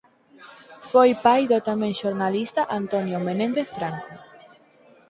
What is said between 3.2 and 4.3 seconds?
Menéndez Franco.